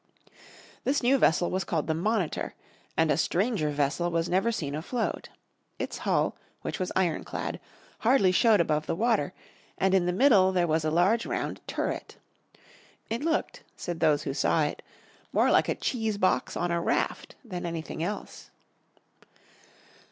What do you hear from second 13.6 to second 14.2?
said